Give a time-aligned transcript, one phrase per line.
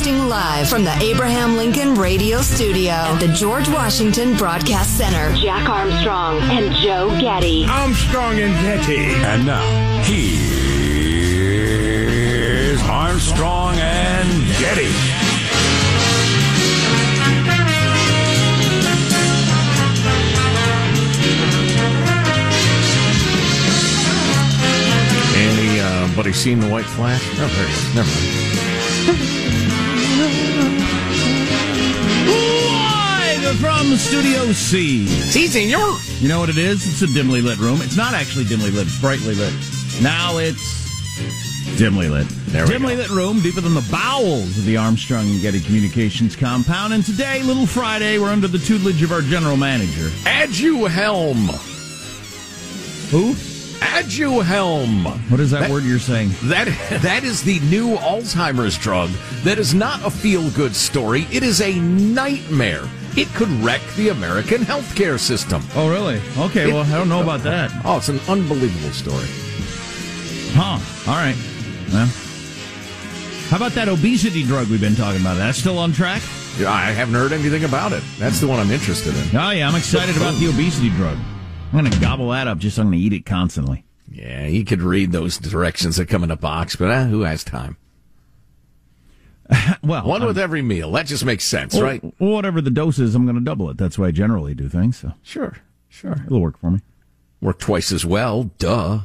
[0.00, 5.34] Broadcasting live from the Abraham Lincoln Radio Studio at the George Washington Broadcast Center.
[5.36, 7.66] Jack Armstrong and Joe Getty.
[7.66, 8.96] Armstrong and Getty.
[9.26, 9.60] And now,
[10.04, 10.40] here's
[12.80, 14.88] Armstrong and Getty.
[25.36, 27.22] Anybody seen the white flash?
[27.34, 27.94] Oh, there he is.
[27.94, 29.36] Never mind.
[33.58, 35.06] From Studio C.
[35.06, 35.96] See, senor.
[36.20, 36.86] You know what it is?
[36.86, 37.80] It's a dimly lit room.
[37.82, 38.86] It's not actually dimly lit.
[38.86, 39.52] It's brightly lit.
[40.00, 42.26] Now it's dimly lit.
[42.46, 46.36] There we dimly lit room deeper than the bowels of the Armstrong and Getty Communications
[46.36, 46.92] compound.
[46.94, 50.08] And today, Little Friday, we're under the tutelage of our general manager.
[50.24, 51.48] Aduhelm.
[53.10, 53.34] Who?
[53.84, 55.04] Aduhelm.
[55.30, 56.30] What is that, That- word you're saying?
[56.44, 56.66] That
[57.02, 59.10] that is the new Alzheimer's drug.
[59.42, 61.26] That is not a feel good story.
[61.32, 62.88] It is a nightmare.
[63.16, 65.62] It could wreck the American healthcare system.
[65.74, 66.20] Oh, really?
[66.38, 67.72] Okay, It- well, I don't know about that.
[67.84, 69.26] Oh, it's an unbelievable story.
[70.52, 70.78] Huh.
[71.10, 71.36] All right.
[71.92, 72.06] Well,
[73.48, 75.36] how about that obesity drug we've been talking about?
[75.36, 76.22] That's still on track?
[76.58, 78.02] Yeah, I haven't heard anything about it.
[78.18, 79.36] That's the one I'm interested in.
[79.36, 81.16] Oh, yeah, I'm excited about the obesity drug.
[81.72, 83.84] I'm going to gobble that up just so I'm going to eat it constantly.
[84.10, 87.42] Yeah, he could read those directions that come in a box, but uh, who has
[87.44, 87.76] time?
[89.82, 90.92] Well, One I'm- with every meal.
[90.92, 92.14] That just makes sense, well, right?
[92.18, 93.76] whatever the dose is, I'm going to double it.
[93.78, 94.98] That's why I generally do things.
[94.98, 95.56] So Sure,
[95.88, 96.16] sure.
[96.26, 96.80] it'll work for me.
[97.40, 98.44] Work twice as well.
[98.58, 99.00] Duh.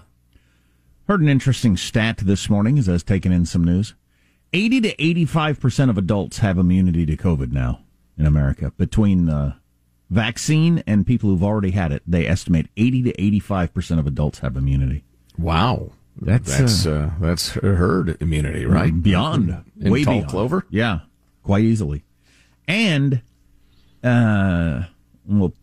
[1.07, 3.93] Heard an interesting stat this morning as I was taking in some news.
[4.53, 7.79] 80 to 85% of adults have immunity to COVID now
[8.17, 8.71] in America.
[8.77, 9.55] Between uh,
[10.09, 14.55] vaccine and people who've already had it, they estimate 80 to 85% of adults have
[14.57, 15.03] immunity.
[15.37, 15.91] Wow.
[16.21, 19.01] That's, that's uh, that's herd immunity, right?
[19.01, 19.63] Beyond.
[19.79, 20.29] In way tall beyond.
[20.29, 20.65] clover.
[20.69, 20.99] Yeah,
[21.43, 22.03] quite easily.
[22.67, 23.21] And
[24.03, 24.83] uh,
[25.25, 25.53] we'll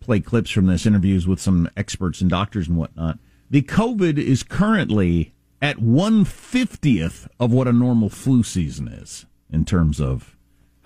[0.00, 3.18] play clips from this interviews with some experts and doctors and whatnot.
[3.50, 5.32] The COVID is currently
[5.62, 10.36] at one fiftieth of what a normal flu season is in terms of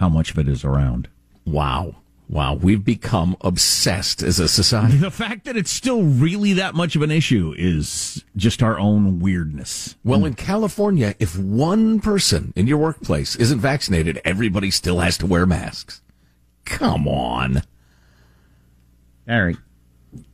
[0.01, 1.09] how much of it is around.
[1.47, 1.97] Wow.
[2.29, 2.55] Wow.
[2.55, 4.97] We've become obsessed as a society.
[4.97, 9.21] The fact that it's still really that much of an issue is just our own
[9.21, 9.97] weirdness.
[10.05, 15.27] Well, in California, if one person in your workplace isn't vaccinated, everybody still has to
[15.27, 16.01] wear masks.
[16.65, 17.63] Come on.
[19.29, 19.57] All right.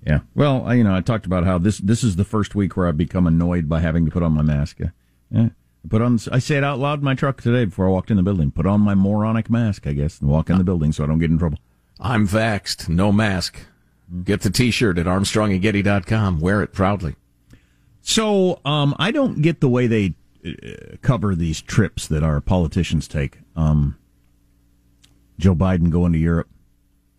[0.07, 0.21] Yeah.
[0.35, 2.97] Well, you know, I talked about how this this is the first week where I've
[2.97, 4.79] become annoyed by having to put on my mask.
[4.79, 4.91] Yeah.
[5.31, 5.49] yeah.
[5.85, 6.19] I put on.
[6.31, 8.51] I say it out loud in my truck today before I walked in the building.
[8.51, 11.19] Put on my moronic mask, I guess, and walk in the building so I don't
[11.19, 11.59] get in trouble.
[12.01, 13.61] I'm vaxxed, no mask.
[14.25, 16.41] Get the t-shirt at armstrongandgetty.com.
[16.41, 17.15] Wear it proudly.
[18.03, 23.07] So, um, I don't get the way they uh, cover these trips that our politicians
[23.07, 23.39] take.
[23.55, 23.99] Um,
[25.39, 26.49] Joe Biden going to Europe,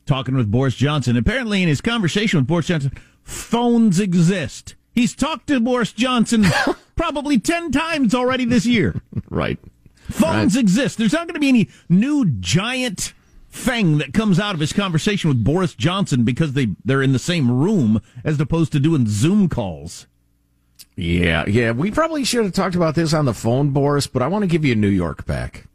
[0.06, 1.16] talking with Boris Johnson.
[1.16, 2.92] Apparently, in his conversation with Boris Johnson,
[3.24, 4.76] phones exist.
[4.94, 6.46] He's talked to Boris Johnson
[6.96, 9.02] probably 10 times already this year.
[9.30, 9.60] Right.
[10.10, 10.98] Phones exist.
[10.98, 13.14] There's not going to be any new giant
[13.52, 17.20] thing that comes out of his conversation with Boris Johnson because they, they're in the
[17.20, 20.08] same room as opposed to doing Zoom calls.
[20.96, 21.72] Yeah, yeah.
[21.72, 24.48] We probably should have talked about this on the phone, Boris, but I want to
[24.48, 25.66] give you New York back.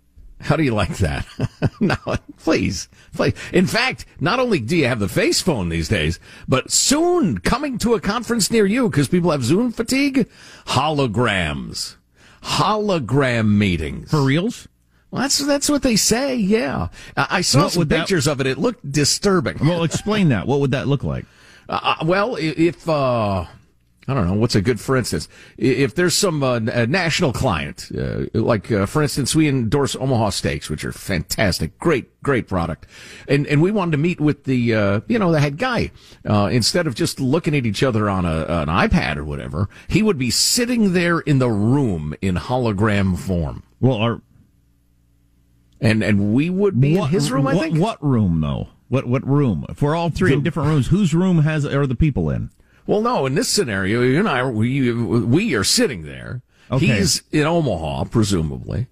[0.41, 1.27] How do you like that?
[1.81, 1.97] no,
[2.39, 3.35] please, please.
[3.53, 7.79] In fact, not only do you have the face phone these days, but soon coming
[7.79, 10.29] to a conference near you because people have Zoom fatigue,
[10.67, 11.97] holograms,
[12.43, 14.11] hologram meetings.
[14.11, 14.69] For reals?
[15.17, 16.37] Well, that's that's what they say.
[16.37, 18.47] Yeah, I, saw What some would that- pictures of it.
[18.47, 19.59] It looked disturbing.
[19.61, 20.47] Well, explain that.
[20.47, 21.25] What would that look like?
[21.69, 23.41] Uh, well, if uh,
[24.09, 25.29] I don't know, what's a good for instance?
[25.59, 30.31] If there's some uh, uh, national client, uh, like uh, for instance, we endorse Omaha
[30.31, 32.87] Steaks, which are fantastic, great, great product,
[33.27, 35.91] and and we wanted to meet with the uh, you know the head guy
[36.25, 39.69] uh, instead of just looking at each other on a an iPad or whatever.
[39.89, 44.23] He would be sitting there in the room in hologram form, Well, our
[45.81, 47.47] and and we would be in his room.
[47.47, 47.79] I what, think.
[47.79, 48.69] what room though?
[48.89, 49.67] What what room?
[49.69, 52.51] If we're all three in different rooms, whose room has are the people in?
[52.87, 56.43] Well, no, in this scenario, you and I, we, we are sitting there.
[56.71, 56.87] Okay.
[56.87, 58.87] He's in Omaha, presumably,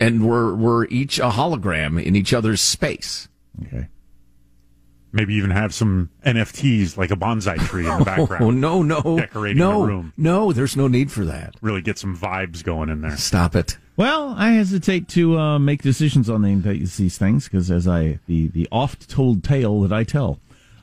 [0.00, 3.28] and we're, we're each a hologram in each other's space.
[3.62, 3.88] Okay.
[5.10, 8.44] Maybe even have some NFTs like a bonsai tree in the background.
[8.44, 9.18] Oh, no, no.
[9.18, 10.12] Decorating no, the room.
[10.16, 11.54] No, there's no need for that.
[11.62, 13.16] Really get some vibes going in there.
[13.16, 13.78] Stop it.
[13.96, 18.68] Well, I hesitate to uh, make decisions on these things because, as I the the
[18.70, 20.38] oft told tale that I tell,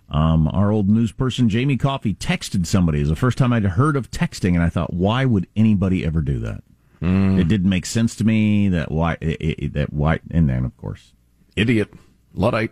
[0.10, 2.98] um, our old news person Jamie Coffey texted somebody.
[2.98, 6.06] It was the first time I'd heard of texting, and I thought, why would anybody
[6.06, 6.64] ever do that?
[7.02, 10.76] It didn't make sense to me that why it, it, that why and then of
[10.78, 11.14] course
[11.56, 11.94] Idiot.
[12.34, 12.72] Luddite.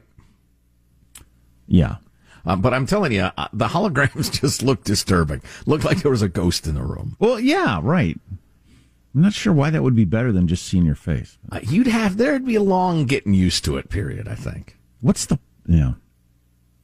[1.68, 1.96] Yeah
[2.46, 5.42] Uh, but I'm telling you, uh, the holograms just looked disturbing.
[5.66, 7.16] Looked like there was a ghost in the room.
[7.20, 8.20] well yeah right.
[9.16, 11.38] I'm not sure why that would be better than just seeing your face.
[11.52, 14.76] Uh, you'd have, there'd be a long getting used to it period, I think.
[15.02, 15.38] What's the
[15.68, 15.94] yeah?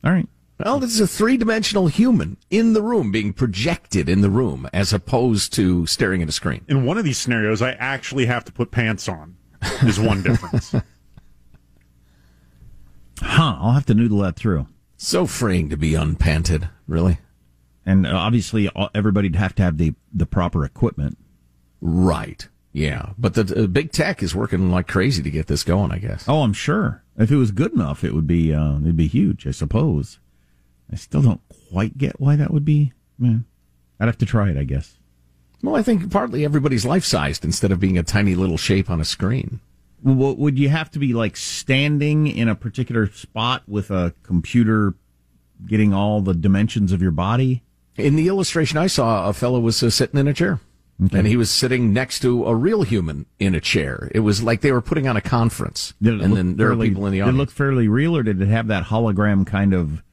[0.03, 0.29] All right.
[0.63, 4.69] Well, this is a three dimensional human in the room being projected in the room
[4.73, 6.65] as opposed to staring at a screen.
[6.67, 9.35] In one of these scenarios, I actually have to put pants on.
[9.83, 10.73] Is one difference.
[13.21, 13.57] Huh?
[13.59, 14.67] I'll have to noodle that through.
[14.97, 17.19] So freeing to be unpanted, really.
[17.85, 21.17] And uh, obviously, everybody'd have to have the the proper equipment.
[21.81, 22.47] Right.
[22.71, 23.13] Yeah.
[23.17, 26.25] But the, the big tech is working like crazy to get this going, I guess.
[26.27, 27.03] Oh, I'm sure.
[27.17, 29.47] If it was good enough, it would be uh, it'd be huge.
[29.47, 30.19] I suppose.
[30.91, 32.93] I still don't quite get why that would be.
[33.17, 33.45] Man,
[33.99, 34.57] I'd have to try it.
[34.57, 34.97] I guess.
[35.61, 39.01] Well, I think partly everybody's life sized instead of being a tiny little shape on
[39.01, 39.59] a screen.
[40.03, 44.93] Would you have to be like standing in a particular spot with a computer
[45.65, 47.63] getting all the dimensions of your body?
[47.97, 50.59] In the illustration I saw, a fellow was uh, sitting in a chair.
[51.13, 54.11] And he was sitting next to a real human in a chair.
[54.13, 55.93] It was like they were putting on a conference.
[56.01, 57.27] Did it and then there fairly, are people in the audience.
[57.27, 57.37] Did it audience.
[57.37, 60.03] look fairly real, or did it have that hologram kind of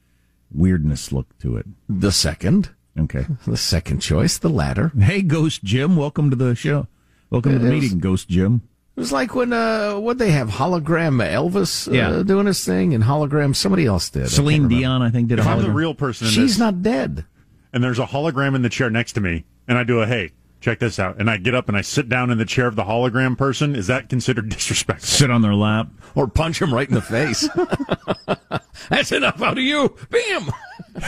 [0.53, 1.65] weirdness look to it?
[1.89, 3.25] the second, Okay.
[3.45, 4.91] the second choice, the latter.
[4.97, 6.87] Hey, Ghost Jim, welcome to the show.
[7.29, 7.81] Welcome to the is.
[7.81, 8.61] meeting, Ghost Jim.
[8.97, 12.23] It was like when uh, what they have hologram Elvis uh, Yeah.
[12.23, 14.27] doing his thing, and hologram somebody else did.
[14.27, 14.75] Celine remember.
[14.81, 17.23] Dion, I think, did a If I'm the real person in She's this, not dead.
[17.71, 20.31] and there's a hologram in the chair next to me, and I do a hey,
[20.61, 22.75] check this out, and I get up and I sit down in the chair of
[22.75, 25.07] the hologram person, is that considered disrespectful?
[25.07, 25.89] Sit on their lap.
[26.15, 27.47] Or punch him right in the face.
[28.89, 29.95] That's enough out of you.
[30.09, 30.49] Bam!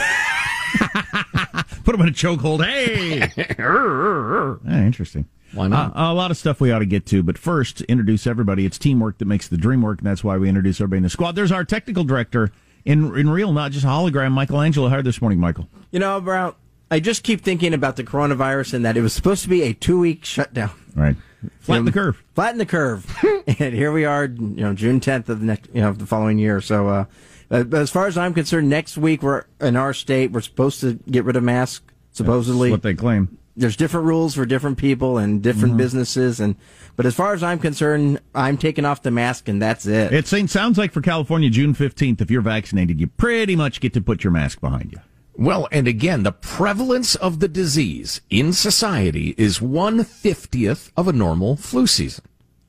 [1.82, 2.64] Put them in a chokehold.
[2.64, 3.22] Hey!
[3.58, 5.26] Ah, interesting.
[5.52, 5.96] Why not?
[5.96, 8.64] Uh, a lot of stuff we ought to get to, but first, introduce everybody.
[8.64, 11.10] It's teamwork that makes the dream work, and that's why we introduce everybody in the
[11.10, 11.34] squad.
[11.34, 12.52] There's our technical director
[12.84, 14.88] in in real, not just hologram, Michael Angelo.
[14.88, 15.68] How are this morning, Michael?
[15.90, 16.54] You know, Brown,
[16.90, 19.72] I just keep thinking about the coronavirus and that it was supposed to be a
[19.72, 20.70] two week shutdown.
[20.94, 21.16] Right.
[21.60, 22.22] Flatten the curve.
[22.34, 23.06] Flatten the curve.
[23.58, 26.38] and here we are, you know, June 10th of the next, you know, the following
[26.38, 26.60] year.
[26.60, 27.04] So, uh,
[27.50, 31.24] as far as I'm concerned, next week we're in our state, we're supposed to get
[31.24, 32.68] rid of masks, supposedly.
[32.68, 33.38] That's what they claim.
[33.56, 35.78] There's different rules for different people and different mm-hmm.
[35.78, 36.40] businesses.
[36.40, 36.56] And,
[36.96, 40.12] but as far as I'm concerned, I'm taking off the mask and that's it.
[40.12, 44.00] It sounds like for California, June 15th, if you're vaccinated, you pretty much get to
[44.00, 45.00] put your mask behind you.
[45.40, 51.12] Well, and again, the prevalence of the disease in society is one fiftieth of a
[51.12, 52.24] normal flu season.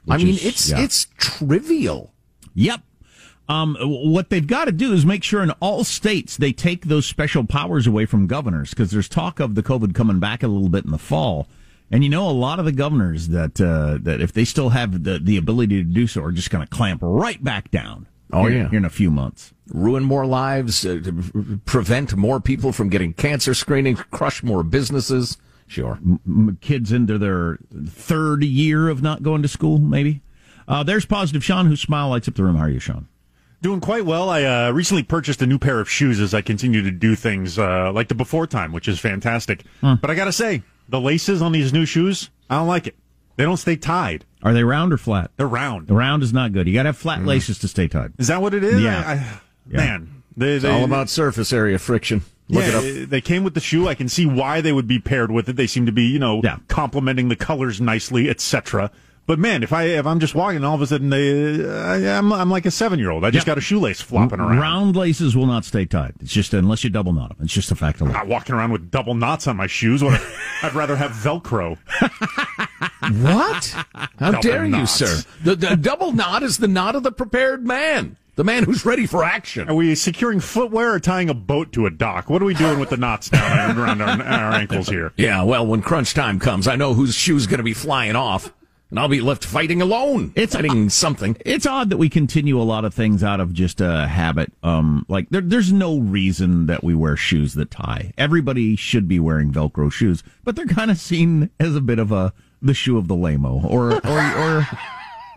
[0.08, 0.80] I mean, is- it's yeah.
[0.80, 2.14] it's trivial.
[2.54, 2.82] Yep.
[3.52, 7.06] Um, what they've got to do is make sure in all states they take those
[7.06, 10.70] special powers away from governors because there's talk of the COVID coming back a little
[10.70, 11.48] bit in the fall.
[11.92, 15.04] And you know, a lot of the governors that uh, that if they still have
[15.04, 18.08] the, the ability to do so are just going to clamp right back down.
[18.32, 18.70] Oh, here- yeah.
[18.70, 19.54] here in a few months.
[19.74, 21.02] ruin more lives, uh,
[21.66, 25.38] prevent more people from getting cancer screenings, crush more businesses.
[25.68, 26.00] Sure.
[26.04, 27.58] M- kids into their
[27.88, 30.22] third year of not going to school, maybe.
[30.68, 32.56] Uh, there's positive Sean, whose smile lights up the room.
[32.56, 33.10] How are you, Sean?
[33.62, 34.30] Doing quite well.
[34.30, 37.60] I uh, recently purchased a new pair of shoes as I continue to do things
[37.60, 39.64] uh, like the before time, which is fantastic.
[39.82, 42.96] But I got to say, the laces on these new shoes, I don't like it.
[43.36, 44.26] They don't stay tied.
[44.44, 45.32] Are they round or flat?
[45.38, 45.88] They're round.
[45.88, 46.68] The round is not good.
[46.68, 48.14] You got to have flat laces to stay tied.
[48.18, 48.82] Is that what it is?
[48.82, 49.04] Yeah.
[49.06, 49.78] I, I, Yeah.
[49.78, 52.24] Man, they, they, all about surface area friction.
[52.50, 53.10] Look yeah, it up.
[53.10, 53.88] They came with the shoe.
[53.88, 55.56] I can see why they would be paired with it.
[55.56, 56.58] They seem to be, you know, Yeah.
[56.68, 58.92] complementing the colors nicely, etc.
[59.28, 62.18] But man, if I if I'm just walking, all of a sudden they, uh, I,
[62.18, 63.24] I'm I'm like a seven year old.
[63.24, 63.52] I just Yeah.
[63.52, 64.60] got a shoelace flopping around.
[64.60, 66.16] Round laces will not stay tied.
[66.20, 67.38] It's just unless you double knot them.
[67.46, 68.24] It's just a fact of I'm life.
[68.24, 70.04] not walking around with double knots on my shoes.
[70.04, 70.20] What?
[70.64, 71.78] I'd rather have Velcro.
[73.22, 73.66] What?
[74.20, 75.24] How Double dare you, sir?
[75.44, 79.06] The, the double knot is the knot of the prepared man, the man who's ready
[79.06, 79.70] for action.
[79.70, 82.30] Are we securing footwear or tying a boat to a dock?
[82.30, 85.14] What are we doing with the knots down around our, our ankles here?
[85.18, 88.54] Yeah, well, when crunch time comes, I know whose shoe's going to be flying off,
[88.92, 90.34] and I'll be left fighting alone.
[90.36, 91.36] It's- fighting something.
[91.46, 94.54] It's odd that we continue a lot of things out of just a habit.
[94.62, 98.12] Um, like there, there's no reason that we wear shoes that tie.
[98.18, 102.12] Everybody should be wearing Velcro shoes, but they're kind of seen as a bit of
[102.12, 104.68] a the shoe of the lameo or or or.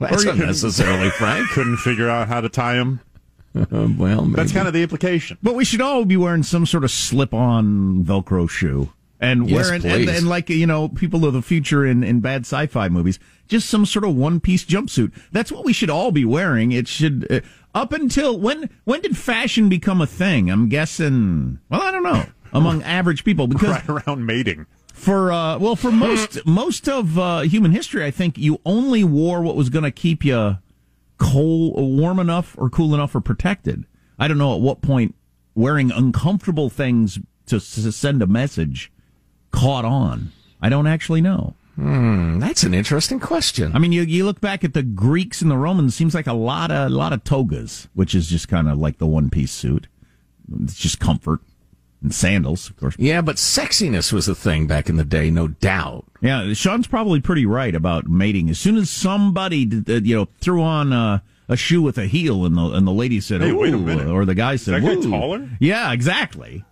[0.01, 1.49] That's Or you- unnecessarily frank.
[1.51, 3.01] Couldn't figure out how to tie them.
[3.57, 4.35] Uh, well, maybe.
[4.35, 5.39] That's kind of the implication.
[5.41, 8.91] But we should all be wearing some sort of slip-on Velcro shoe.
[9.21, 10.19] And Yes, wearing, and, please.
[10.19, 13.19] and like you know, people of the future in, in bad sci-fi movies,
[13.49, 15.13] just some sort of one-piece jumpsuit.
[15.33, 16.73] That's what we should all be wearing.
[16.73, 17.41] It should uh,
[17.75, 18.71] up until when?
[18.85, 20.51] When did fashion become a thing?
[20.51, 21.59] I'm guessing.
[21.71, 22.25] Well, I don't know.
[22.53, 24.67] Among average people, because Right around mating.
[24.93, 29.43] For uh, well, for most most of uh, human history, I think you only wore
[29.43, 30.59] what was going to keep you
[31.19, 33.87] cold, warm enough, or cool enough, or protected.
[34.19, 35.15] I don't know at what point
[35.55, 38.93] wearing uncomfortable things to, s send a message
[39.55, 40.33] caught on.
[40.61, 41.55] I don't actually know.
[41.77, 43.73] That's an interesting question.
[43.75, 45.95] I mean, you, you look back at the Greeks and the Romans.
[45.95, 48.99] Seems like a lot of a lot of togas, which is just kind of like
[48.99, 49.89] the one piece suit.
[50.63, 51.41] It's just comfort
[52.03, 52.95] and sandals, of course.
[52.99, 56.05] yeah, but sexiness was a thing back in the day, no doubt.
[56.21, 58.51] Yeah, Sean's probably pretty right about mating.
[58.51, 62.45] As soon as somebody, uh, you know, threw on uh, a shoe with a heel,
[62.45, 64.07] and the and the lady said, Hey, wait a minute.
[64.07, 65.49] or the guy said, that guy taller?
[65.59, 66.65] Yeah, exactly.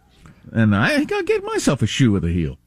[0.53, 2.59] And I think I'll get myself a shoe with a heel.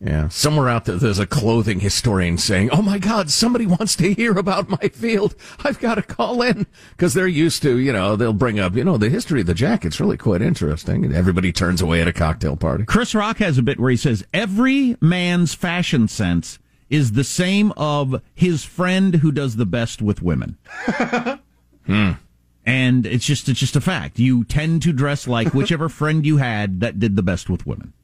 [0.00, 4.14] Yeah, somewhere out there, there's a clothing historian saying, "Oh my God, somebody wants to
[4.14, 5.34] hear about my field.
[5.64, 8.84] I've got to call in because they're used to, you know, they'll bring up, you
[8.84, 12.12] know, the history of the jacket's really quite interesting." And everybody turns away at a
[12.12, 12.84] cocktail party.
[12.84, 17.72] Chris Rock has a bit where he says every man's fashion sense is the same
[17.76, 20.56] of his friend who does the best with women.
[21.88, 22.12] Hmm.
[22.66, 24.18] And it's just it's just a fact.
[24.18, 27.94] You tend to dress like whichever friend you had that did the best with women.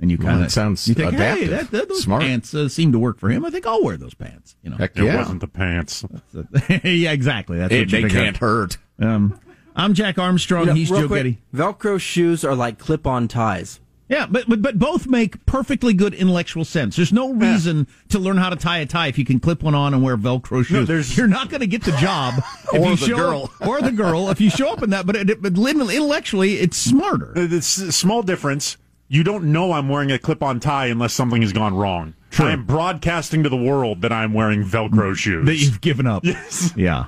[0.00, 2.22] And you kind that of sounds you think, hey, that, that, those Smart.
[2.22, 3.44] pants uh, seem to work for him.
[3.44, 4.54] I think I'll wear those pants.
[4.62, 6.04] You know, Heck It yeah, wasn't the pants.
[6.84, 7.58] yeah, exactly.
[7.58, 8.40] That's It- what you they can't out.
[8.40, 8.78] hurt.
[9.00, 9.40] Um,
[9.74, 10.62] I'm Jack Armstrong.
[10.62, 11.38] You know, He's real Joe quick, Getty.
[11.54, 13.80] Velcro shoes are like clip-on ties.
[14.08, 16.96] Yeah, but, but but both make perfectly good intellectual sense.
[16.96, 19.74] There's no reason to learn how to tie a tie if you can clip one
[19.74, 20.88] on and wear Velcro shoes.
[20.88, 22.34] there's- You're not going to get the job
[22.72, 23.50] if Or you the show girl.
[23.66, 25.04] or the girl if you show up in that.
[25.06, 27.32] But, it, but intellectually, it's smarter.
[27.36, 28.76] It's a small difference.
[29.08, 32.14] You don't know I'm wearing a clip-on tie unless something has gone wrong.
[32.30, 32.46] True.
[32.46, 35.46] I am broadcasting to the world that I'm wearing Velcro shoes.
[35.46, 36.24] that you've given up.
[36.28, 36.72] Yes.
[36.76, 37.06] Yeah.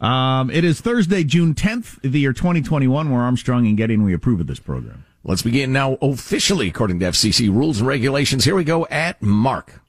[0.00, 3.10] Um, it is Thursday, June 10th, the year 2021.
[3.10, 5.04] We're Armstrong and Getty, and we approve of this program.
[5.24, 8.44] Let's begin now officially according to FCC rules and regulations.
[8.44, 9.80] Here we go at Mark.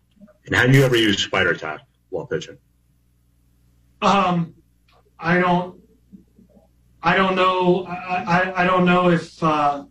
[0.48, 2.58] And have you ever used spider tack while pitching?
[4.02, 4.56] Um,
[5.20, 5.80] I don't,
[7.04, 7.86] I don't know.
[7.86, 7.94] I,
[8.56, 9.84] I, I don't know if, uh,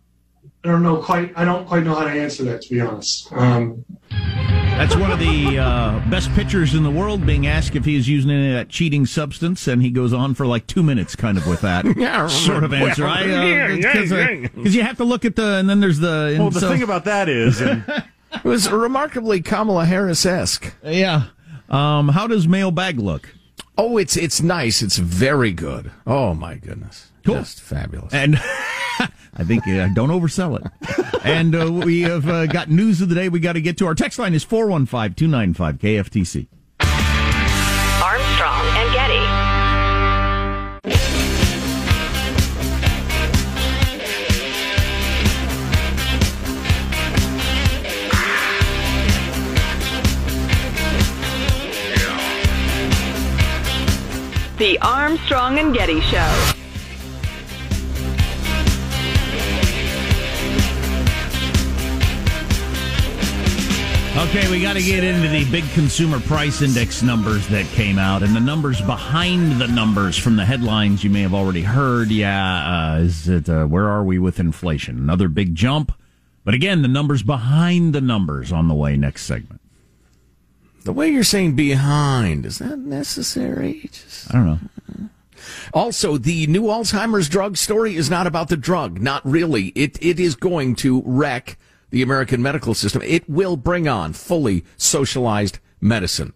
[0.63, 3.31] I don't know quite, I don't quite know how to answer that, to be honest.
[3.31, 8.09] Um, That's one of the uh, best pitchers in the world being asked if he's
[8.09, 11.37] using any of that cheating substance, and he goes on for like two minutes, kind
[11.37, 13.03] of with that Yeah, sort of answer.
[13.03, 14.47] well, I yeah, because yeah, yeah.
[14.55, 16.31] you have to look at the, and then there's the.
[16.33, 17.83] and Well, the so- thing about that is, and
[18.31, 20.73] It was remarkably Kamala Harris esque.
[20.83, 21.27] yeah.
[21.69, 23.33] Um, how does mailbag look?
[23.77, 24.81] Oh, it's it's nice.
[24.81, 25.91] It's very good.
[26.05, 27.35] Oh my goodness, Cool.
[27.35, 28.13] just fabulous.
[28.13, 28.35] And
[29.35, 30.65] I think uh, don't oversell it.
[31.23, 33.85] and uh, we have uh, got news of the day we got to get to.
[33.85, 36.47] Our text line is 415 295 KFTC.
[38.01, 39.49] Armstrong and Getty.
[54.57, 56.58] The Armstrong and Getty Show.
[64.19, 68.21] Okay, we got to get into the big consumer price index numbers that came out
[68.21, 72.11] and the numbers behind the numbers from the headlines you may have already heard.
[72.11, 74.97] Yeah, uh, is it uh, where are we with inflation?
[74.97, 75.93] Another big jump.
[76.43, 79.61] But again, the numbers behind the numbers on the way next segment.
[80.83, 83.89] the way you're saying behind is that necessary?
[83.89, 84.35] Just...
[84.35, 85.09] I don't know.
[85.73, 88.99] Also, the new Alzheimer's drug story is not about the drug.
[88.99, 89.67] Not really.
[89.75, 91.57] It it is going to wreck
[91.89, 93.01] the American medical system.
[93.03, 96.33] It will bring on fully socialized medicine.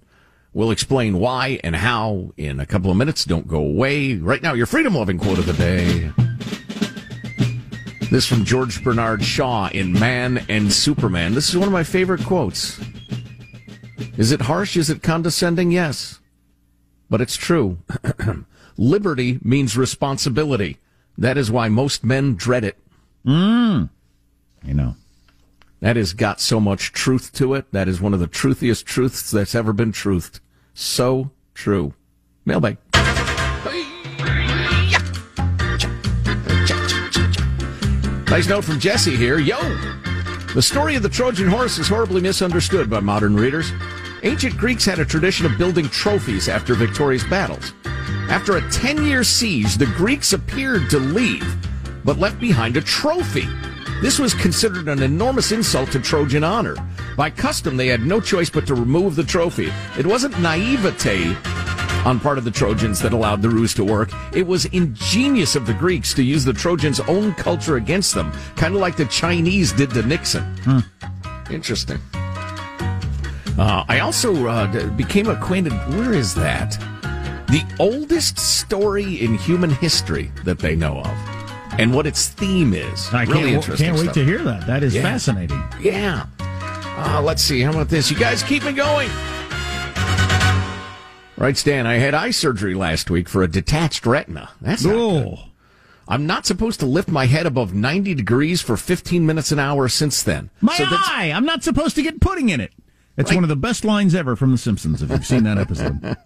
[0.54, 3.26] We'll explain why and how in a couple of minutes.
[3.26, 4.16] Don't go away.
[4.16, 6.12] Right now, your freedom loving quote of the day.
[8.12, 11.34] This from George Bernard Shaw in Man and Superman.
[11.34, 12.80] This is one of my favorite quotes.
[14.18, 14.78] Is it harsh?
[14.78, 15.72] Is it condescending?
[15.72, 16.20] Yes.
[17.10, 17.80] But it's true.
[18.78, 20.78] Liberty means responsibility.
[21.18, 22.78] That is why most men dread it.
[23.26, 23.90] Mm.
[24.64, 24.96] You know.
[25.84, 27.70] That has got so much truth to it.
[27.74, 30.40] That is one of the truthiest truths that's ever been truthed.
[30.74, 31.94] So true.
[32.46, 32.78] Mailbag.
[38.30, 39.40] Nice note from Jesse here.
[39.40, 39.58] Yo!
[40.54, 43.70] The story of the Trojan horse is horribly misunderstood by modern readers.
[44.24, 47.74] Ancient Greeks had a tradition of building trophies after victorious battles.
[48.30, 51.58] After a 10 year siege, the Greeks appeared to leave,
[52.06, 53.50] but left behind a trophy.
[54.02, 56.76] This was considered an enormous insult to Trojan honor.
[57.16, 59.72] By custom, they had no choice but to remove the trophy.
[59.98, 61.36] It wasn't naivete
[62.06, 64.10] on part of the Trojans that allowed the ruse to work.
[64.34, 68.76] It was ingenious of the Greeks to use the Trojans' own culture against them, kind
[68.76, 70.44] of like the Chinese did to Nixon.
[71.50, 72.00] Interesting.
[73.58, 75.74] Uh, I also uh, became acquainted.
[75.90, 76.72] Where is that?
[77.48, 81.43] The oldest story in human history that they know of,
[81.80, 83.10] and what its theme is.
[83.14, 83.86] I really can't, interesting.
[83.88, 84.14] can't wait stuff.
[84.16, 84.68] to hear that.
[84.68, 85.02] That is Yeah.
[85.02, 85.64] fascinating.
[85.82, 86.26] Yeah.
[86.40, 87.62] Uh, let's see.
[87.62, 88.10] How about this?
[88.12, 89.10] You guys keep me going.
[91.36, 91.86] Right, Stan.
[91.88, 94.50] I had eye surgery last week for a detached retina.
[94.62, 95.38] That's not good.
[96.08, 99.90] I'm not supposed to lift my head above 90 degrees for 15 minutes an hour
[99.90, 100.52] since then.
[100.62, 101.32] my So eye!
[101.34, 102.72] I'm not supposed to get pudding in it.
[103.18, 103.36] It's Right.
[103.38, 105.02] one of the best lines ever from The Simpsons.
[105.02, 106.18] If you've seen that episode,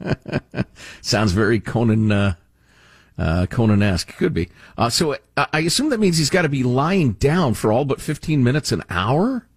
[1.02, 2.34] Sounds very Conan, uh,
[3.18, 4.16] uh, Conan-esque.
[4.18, 4.50] Could be.
[4.78, 7.86] Uh, so I, I assume that means he's got to be lying down for all
[7.86, 9.48] but 15 minutes an hour?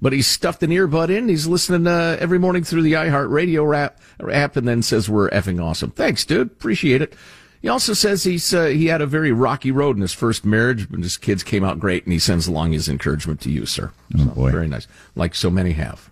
[0.00, 1.28] But he's stuffed an earbud in.
[1.28, 3.90] He's listening uh, every morning through the iHeartRadio
[4.32, 5.90] app and then says, we're effing awesome.
[5.90, 6.46] Thanks, dude.
[6.46, 7.14] Appreciate it.
[7.60, 10.88] He also says he's uh, he had a very rocky road in his first marriage,
[10.88, 13.90] but his kids came out great, and he sends along his encouragement to you, sir.
[14.16, 14.52] Oh, boy.
[14.52, 14.86] Very nice.
[15.16, 16.08] Like so many have.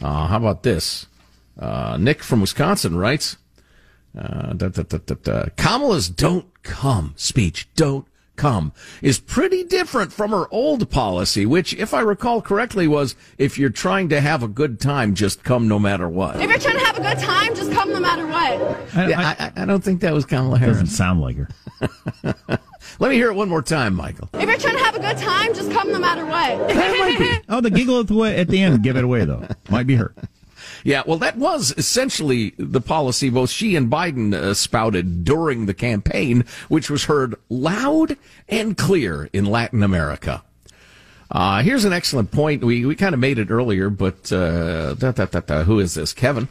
[0.00, 1.06] Uh, how about this?
[1.58, 3.36] Uh, Nick from Wisconsin writes,
[4.18, 5.44] uh, da, da, da, da, da.
[5.56, 8.06] Kamala's don't come speech, don't
[8.36, 8.72] come,
[9.02, 13.68] is pretty different from her old policy, which, if I recall correctly, was if you're
[13.70, 16.36] trying to have a good time, just come no matter what.
[16.40, 18.96] If you're trying to have a good time, just come no matter what.
[18.96, 21.48] I, Yeah, I- I, I don't think that was Kamala doesn't sound like her.
[23.00, 24.28] Let me hear it one more time, Michael.
[24.34, 27.42] If you're trying to have a good time, just come no matter what.
[27.48, 29.46] Oh, the giggle at the way, at the end, give it away though.
[29.68, 30.14] Might be her.
[30.84, 35.74] Yeah, well, that was essentially the policy both she and Biden uh, spouted during the
[35.74, 38.16] campaign, which was heard loud
[38.48, 40.42] and clear in Latin America.
[41.30, 42.64] Uh, here's an excellent point.
[42.64, 46.12] We, we kind of made it earlier, but uh, da, da, da, who is this?
[46.12, 46.48] Kevin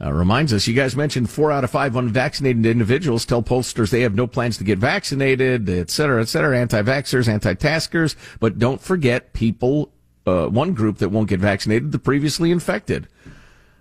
[0.00, 0.66] uh, reminds us.
[0.66, 4.56] You guys mentioned four out of five unvaccinated individuals tell pollsters they have no plans
[4.58, 6.58] to get vaccinated, et cetera, et cetera.
[6.58, 9.92] Anti-vaxxers, anti-taskers, but don't forget people.
[10.24, 13.08] Uh, one group that won't get vaccinated, the previously infected.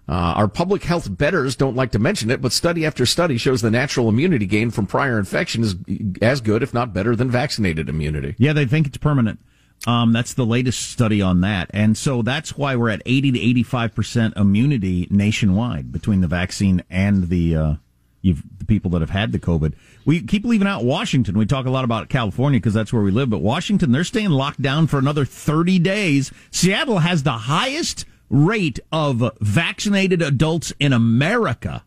[0.09, 3.61] Uh, our public health betters don't like to mention it, but study after study shows
[3.61, 5.75] the natural immunity gain from prior infection is
[6.21, 8.35] as good, if not better, than vaccinated immunity.
[8.37, 9.39] Yeah, they think it's permanent.
[9.87, 11.71] Um, that's the latest study on that.
[11.73, 17.29] And so that's why we're at 80 to 85% immunity nationwide between the vaccine and
[17.29, 17.73] the, uh,
[18.21, 18.35] the
[18.67, 19.73] people that have had the COVID.
[20.05, 21.37] We keep leaving out Washington.
[21.37, 24.29] We talk a lot about California because that's where we live, but Washington, they're staying
[24.29, 26.31] locked down for another 30 days.
[26.51, 31.83] Seattle has the highest rate of vaccinated adults in America.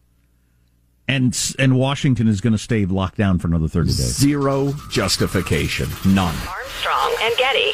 [1.08, 4.16] And, and Washington is going to stay locked down for another 30 days.
[4.16, 5.88] Zero justification.
[6.06, 6.34] None.
[6.46, 7.72] Armstrong and Getty.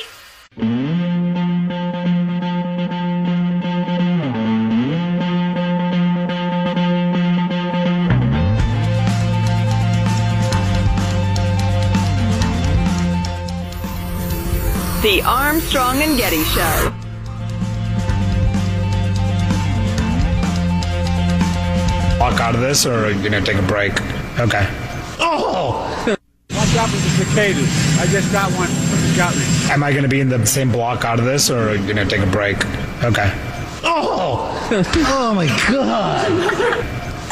[15.03, 17.00] The Armstrong and Getty Show.
[22.21, 23.93] Walk out of this or you know take a break
[24.39, 24.67] okay
[25.23, 25.87] Oh,
[26.51, 27.99] Watch out for the cicadas.
[28.01, 28.69] I just got one.
[29.17, 29.43] Got me.
[29.71, 32.05] am i going to be in the same block out of this or you know
[32.05, 32.57] take a break
[33.05, 33.31] okay
[33.83, 34.47] Oh.
[35.09, 36.31] Oh my god!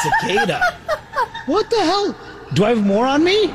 [0.01, 0.61] Cicada.
[1.47, 2.17] What the hell?
[2.55, 3.51] Do I have more on me?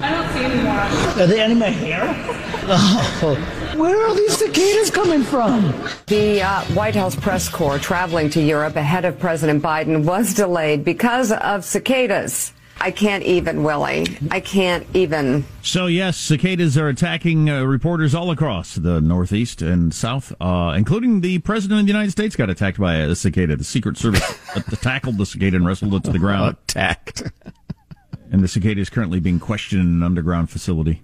[0.00, 1.22] I don't see any more.
[1.22, 2.02] Are they in my hair?
[2.72, 3.36] Oh,
[3.80, 5.62] where are all these cicadas coming from?
[6.06, 10.84] The uh, White House press corps traveling to Europe ahead of President Biden was delayed
[10.84, 12.52] because of cicadas.
[12.82, 14.06] I can't even, Willie.
[14.30, 15.44] I can't even.
[15.62, 21.22] So yes, cicadas are attacking uh, reporters all across the Northeast and South, uh, including
[21.22, 23.56] the President of the United States got attacked by a cicada.
[23.56, 24.22] The Secret Service
[24.56, 26.56] uh, tackled the cicada and wrestled it to the ground.
[26.64, 27.22] Attacked.
[28.32, 31.02] And the cicada is currently being questioned in an underground facility.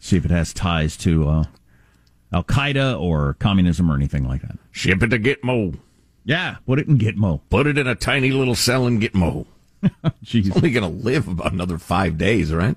[0.00, 1.44] See if it has ties to uh,
[2.32, 4.58] Al Qaeda or communism or anything like that.
[4.72, 5.78] Ship it to Gitmo.
[6.24, 7.40] Yeah, put it in Gitmo.
[7.50, 9.46] Put it in a tiny little cell in Gitmo.
[10.24, 10.54] Jeez.
[10.54, 12.76] Only going to live about another five days, right?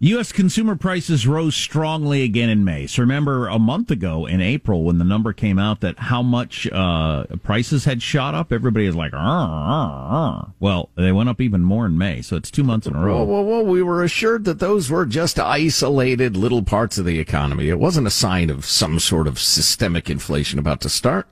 [0.00, 0.30] U.S.
[0.30, 2.86] consumer prices rose strongly again in May.
[2.86, 6.68] So remember a month ago in April when the number came out that how much
[6.70, 11.40] uh, prices had shot up, everybody is like, "Arr, arr, arr." well, they went up
[11.40, 12.22] even more in May.
[12.22, 13.24] So it's two months in a Whoa, row.
[13.24, 13.62] whoa, whoa.
[13.64, 17.68] We were assured that those were just isolated little parts of the economy.
[17.68, 21.26] It wasn't a sign of some sort of systemic inflation about to start.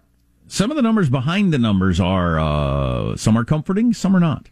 [0.49, 4.49] Some of the numbers behind the numbers are, uh, some are comforting, some are not.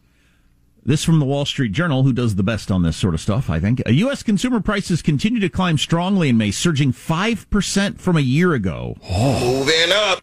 [0.87, 3.49] This from the Wall Street Journal, who does the best on this sort of stuff,
[3.49, 3.83] I think.
[3.87, 4.23] U.S.
[4.23, 8.97] consumer prices continue to climb strongly in May, surging 5% from a year ago.
[9.11, 10.21] Moving up.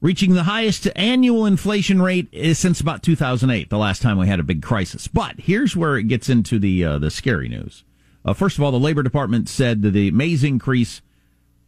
[0.00, 4.42] reaching the highest annual inflation rate since about 2008, the last time we had a
[4.44, 5.06] big crisis.
[5.06, 7.84] But here's where it gets into the uh, the scary news.
[8.24, 11.02] Uh, first of all, the Labor Department said that the May's increase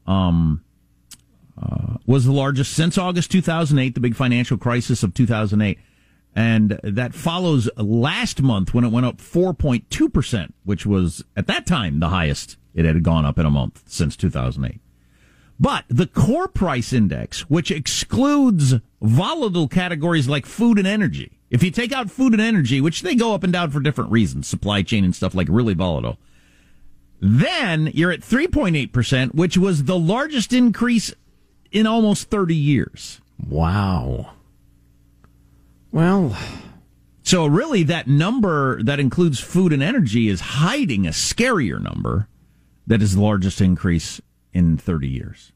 [0.07, 0.65] um,
[1.61, 5.79] uh, was the largest since August 2008, the big financial crisis of 2008.
[6.35, 12.01] And that follows last month when it went up 4.2%, which was at that time
[12.01, 14.81] the highest it had gone up in a month since 2008.
[15.61, 21.71] But the core price index, which excludes volatile categories like food and energy, if you
[21.71, 24.83] take out food and energy, which they go up and down for different reasons, supply
[24.83, 26.19] chain and stuff like really volatile,
[27.21, 31.15] then you're at 3.8%, which was the largest increase
[31.71, 33.21] in almost 30 years.
[33.49, 34.33] Wow.
[35.93, 36.35] Well,
[37.23, 42.29] so really that number that includes food and energy is hiding a scarier number
[42.87, 44.21] that is the largest increase
[44.55, 45.53] in 30 years.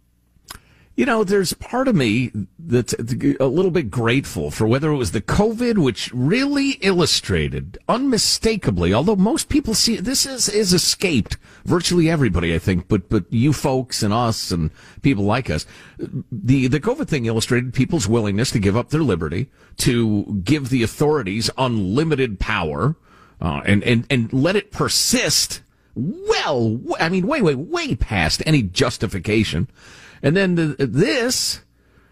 [0.97, 5.13] You know, there's part of me that's a little bit grateful for whether it was
[5.13, 12.09] the COVID, which really illustrated unmistakably, although most people see this is, is escaped virtually
[12.09, 14.71] everybody, I think, but, but you folks and us and
[15.03, 15.67] people like us.
[15.99, 20.83] The, the COVID thing illustrated people's willingness to give up their liberty, to give the
[20.83, 22.97] authorities unlimited power,
[23.39, 25.61] uh, and, and, and let it persist
[25.95, 29.69] well, I mean, way, way, way past any justification.
[30.23, 31.61] And then the, this,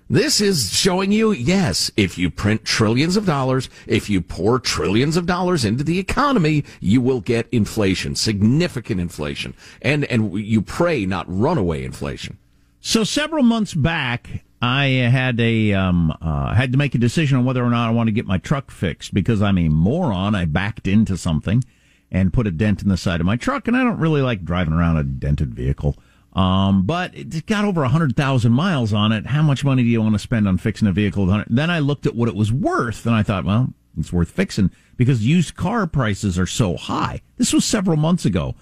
[0.08, 5.16] this is showing you, yes, if you print trillions of dollars, if you pour trillions
[5.16, 9.54] of dollars into the economy, you will get inflation, significant inflation.
[9.80, 12.38] And, and you pray not runaway inflation.
[12.80, 17.44] So several months back, I had a um, uh, had to make a decision on
[17.44, 20.34] whether or not I want to get my truck fixed because I'm a moron.
[20.34, 21.64] I backed into something
[22.10, 23.68] and put a dent in the side of my truck.
[23.68, 25.96] And I don't really like driving around a dented vehicle.
[26.34, 29.26] Um, but it's got over 100,000 miles on it.
[29.26, 31.44] How much money do you want to spend on fixing a vehicle?
[31.48, 34.72] Then I looked at what it was worth and I thought, well, it's worth fixing
[34.96, 37.22] because used car prices are so high.
[37.36, 38.56] This was several months ago.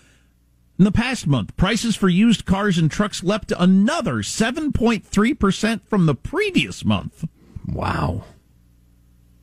[0.78, 6.14] In the past month, prices for used cars and trucks leapt another 7.3% from the
[6.14, 7.24] previous month.
[7.66, 8.24] Wow.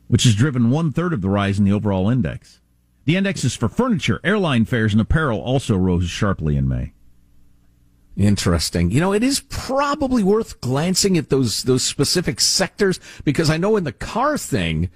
[0.08, 2.60] Which has driven one third of the rise in the overall index.
[3.06, 6.92] The indexes for furniture, airline fares, and apparel also rose sharply in May.
[8.16, 8.90] Interesting.
[8.90, 13.76] You know, it is probably worth glancing at those those specific sectors because I know
[13.76, 14.90] in the car thing,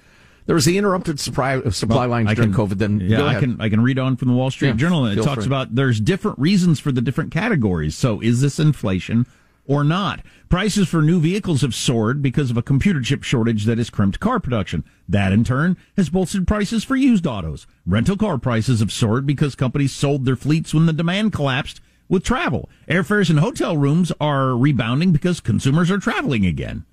[0.46, 2.78] there was the interrupted supply uh, supply well, lines during COVID.
[2.78, 5.18] Then yeah, I can I can read on from the Wall Street yeah, Journal and
[5.18, 5.46] it talks free.
[5.46, 7.96] about there's different reasons for the different categories.
[7.96, 9.26] So is this inflation
[9.66, 10.20] or not?
[10.50, 14.20] Prices for new vehicles have soared because of a computer chip shortage that has crimped
[14.20, 14.84] car production.
[15.08, 17.66] That in turn has bolstered prices for used autos.
[17.86, 22.24] Rental car prices have soared because companies sold their fleets when the demand collapsed with
[22.24, 22.68] travel.
[22.88, 26.84] Airfares and hotel rooms are rebounding because consumers are traveling again.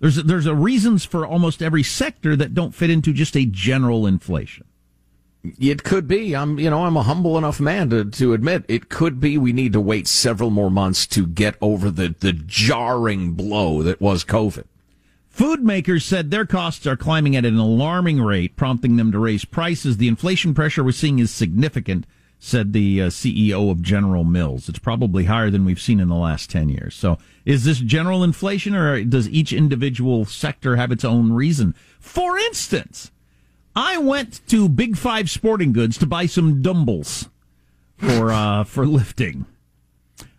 [0.00, 3.46] There's a, there's a reasons for almost every sector that don't fit into just a
[3.46, 4.64] general inflation.
[5.58, 6.36] It could be.
[6.36, 9.52] I'm, you know, I'm a humble enough man to, to admit it could be we
[9.52, 14.24] need to wait several more months to get over the, the jarring blow that was
[14.24, 14.64] COVID.
[15.28, 19.44] Food makers said their costs are climbing at an alarming rate, prompting them to raise
[19.44, 19.96] prices.
[19.96, 22.06] The inflation pressure we're seeing is significant
[22.44, 24.68] said the uh, CEO of General Mills.
[24.68, 26.92] It's probably higher than we've seen in the last 10 years.
[26.92, 31.72] So is this general inflation or does each individual sector have its own reason?
[32.00, 33.12] For instance,
[33.76, 37.28] I went to Big Five Sporting Goods to buy some dumbbells
[37.96, 39.46] for, uh, for lifting.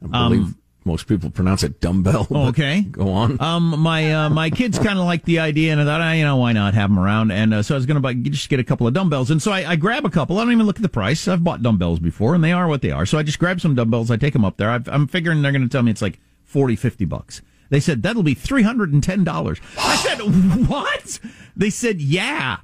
[0.04, 2.28] I believe um, most people pronounce it dumbbell.
[2.32, 3.40] okay, go on.
[3.42, 6.24] Um, my uh, my kids kind of like the idea, and I thought, ah, you
[6.24, 7.32] know, why not have them around?
[7.32, 9.42] And uh, so I was going to buy just get a couple of dumbbells, and
[9.42, 10.38] so I, I, grab a couple.
[10.38, 11.28] I don't even look at the price.
[11.28, 13.06] I've bought dumbbells before, and they are what they are.
[13.06, 14.12] So I just grab some dumbbells.
[14.12, 14.70] I take them up there.
[14.70, 17.42] i am figuring they're going to tell me it's like 40, 50 bucks.
[17.70, 19.60] They said that'll be three hundred and ten dollars.
[19.80, 20.20] I said
[20.68, 21.20] what?
[21.56, 22.58] They said yeah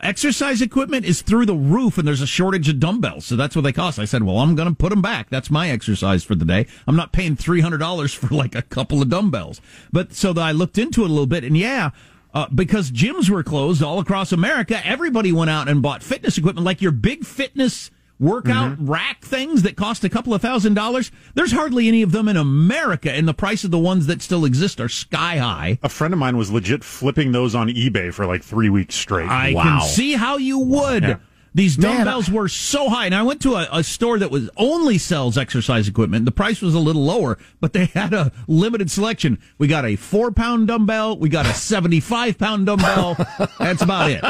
[0.00, 3.26] exercise equipment is through the roof and there's a shortage of dumbbells.
[3.26, 3.98] So that's what they cost.
[3.98, 5.28] I said, well, I'm going to put them back.
[5.30, 6.66] That's my exercise for the day.
[6.86, 9.60] I'm not paying $300 for like a couple of dumbbells.
[9.92, 11.90] But so I looked into it a little bit and yeah,
[12.32, 16.64] uh, because gyms were closed all across America, everybody went out and bought fitness equipment
[16.64, 17.90] like your big fitness
[18.20, 18.90] workout mm-hmm.
[18.90, 21.10] rack things that cost a couple of thousand dollars.
[21.34, 24.44] There's hardly any of them in America, and the price of the ones that still
[24.44, 25.78] exist are sky high.
[25.82, 29.28] A friend of mine was legit flipping those on eBay for like three weeks straight.
[29.28, 29.62] I wow.
[29.62, 31.02] can see how you would.
[31.02, 31.16] Yeah.
[31.52, 32.40] These dumbbells Man, I...
[32.40, 35.88] were so high, and I went to a, a, store that was only sells exercise
[35.88, 36.24] equipment.
[36.24, 39.38] The price was a little lower, but they had a limited selection.
[39.58, 43.16] We got a four pound dumbbell, we got a seventy five pound dumbbell.
[43.58, 44.24] That's about it.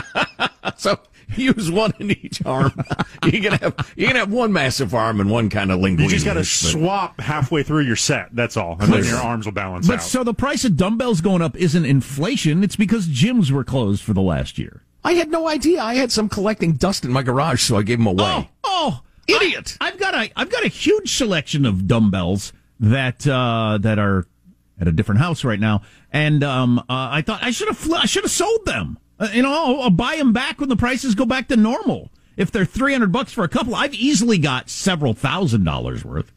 [0.79, 0.99] so
[1.37, 2.73] use one in each arm.
[3.25, 6.05] you can have you can have one massive arm and one kind of linguine.
[6.05, 8.35] You just got to swap halfway through your set.
[8.35, 10.03] That's all, and then your arms will balance but out.
[10.03, 12.63] so the price of dumbbells going up isn't inflation.
[12.65, 14.83] It's because gyms were closed for the last year.
[15.03, 15.83] I had no idea.
[15.83, 18.25] I had some collecting dust in my garage, so I gave them away.
[18.25, 19.77] Oh, oh idiot!
[19.81, 24.27] I, have got a I've got a huge selection of dumbbells that uh, that are
[24.81, 27.97] at a different house right now, and um, uh, I thought I should have fl-
[27.97, 28.99] I should have sold them.
[29.21, 32.11] Uh, you know, I'll, I'll buy them back when the prices go back to normal.
[32.37, 36.33] If they're three hundred bucks for a couple, I've easily got several thousand dollars worth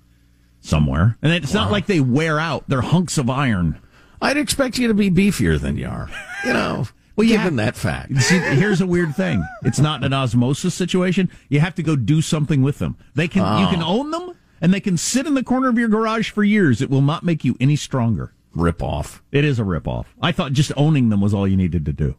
[0.61, 2.65] somewhere, and it's not like they wear out.
[2.67, 3.79] They're hunks of iron.
[4.21, 6.09] I'd expect you to be beefier than you are.
[6.45, 8.17] You know, Well, you given ha- that fact.
[8.21, 9.43] See, here's a weird thing.
[9.63, 11.29] It's not an osmosis situation.
[11.47, 12.97] You have to go do something with them.
[13.15, 13.99] They can you can Oh.
[13.99, 16.81] own them and they can sit in the corner of your garage for years.
[16.81, 18.33] It will not make you any stronger.
[18.55, 19.21] Rip off.
[19.31, 20.13] It is a rip off.
[20.21, 22.15] I thought just owning them was all you needed to do.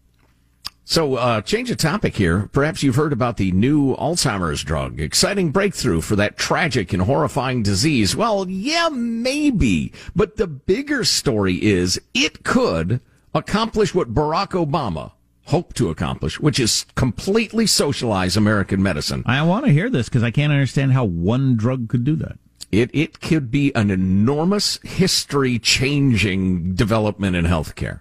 [0.87, 2.51] So, uh, change of topic here.
[2.53, 5.01] Perhaps you've heard about the new Alzheimer's drug.
[5.01, 8.15] Exciting breakthrough for that tragic and horrifying disease.
[8.15, 9.93] Well, yeah, maybe.
[10.15, 13.01] But the bigger story is it could
[13.35, 15.13] accomplish what Barack Obama
[15.47, 19.23] hoped to accomplish, which is completely socialize American medicine.
[19.25, 22.39] I want to hear this because I can't understand how one drug could do that.
[22.71, 28.01] It, it could be an enormous history changing development in healthcare.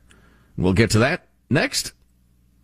[0.57, 1.93] We'll get to that next.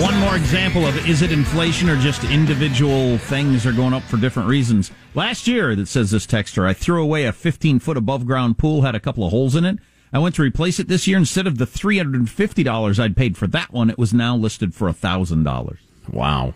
[0.00, 4.16] One more example of is it inflation or just individual things are going up for
[4.16, 4.90] different reasons.
[5.14, 8.82] Last year, that says this texter, I threw away a 15 foot above ground pool,
[8.82, 9.78] had a couple of holes in it.
[10.12, 11.16] I went to replace it this year.
[11.16, 15.78] Instead of the $350 I'd paid for that one, it was now listed for $1,000.
[16.10, 16.54] Wow.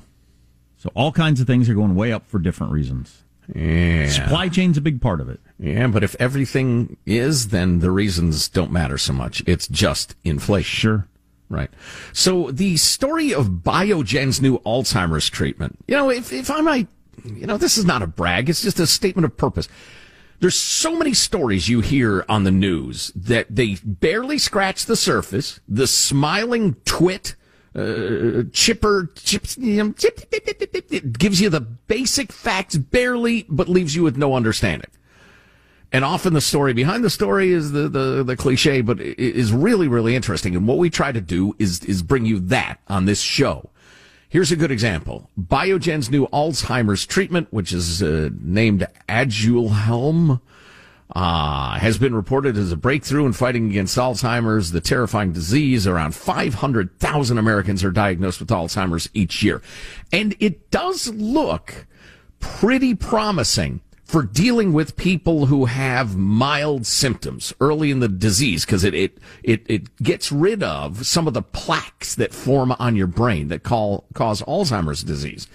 [0.77, 3.23] So all kinds of things are going way up for different reasons.
[3.55, 4.09] Yeah.
[4.09, 5.39] Supply chain's a big part of it.
[5.61, 9.45] Yeah, but if everything is, then the reasons don't matter so much.
[9.47, 10.77] It's just inflation.
[10.77, 11.09] Sure.
[11.51, 11.71] Right.
[12.13, 15.79] So the story of Biogen's new Alzheimer's treatment.
[15.87, 16.89] You know, if, if I might,
[17.25, 18.49] you know, this is not a brag.
[18.51, 19.69] It's just a statement of purpose.
[20.41, 25.59] There's so many stories you hear on the news that they barely scratch the surface.
[25.67, 27.35] The smiling twit,
[27.75, 34.91] uh, chipper, chips, gives you the basic facts barely, but leaves you with no understanding.
[35.93, 39.89] And often the story behind the story is the, the, the cliche, but is really,
[39.89, 40.55] really interesting.
[40.55, 43.71] And what we try to do is, is bring you that on this show.
[44.29, 45.31] Here's a good example.
[45.41, 50.43] Biogen's new Alzheimer's treatment, which is uh, named Aduhelm,
[51.17, 55.87] uh, has been reported as a breakthrough in fighting against Alzheimer's, the terrifying disease.
[55.87, 59.63] Around 500,000 Americans are diagnosed with Alzheimer's each year.
[60.13, 61.87] And it does look
[62.39, 68.83] pretty promising for dealing with people who have mild symptoms early in the disease because
[68.83, 73.07] it, it, it, it gets rid of some of the plaques that form on your
[73.07, 75.47] brain that call, cause Alzheimer's disease.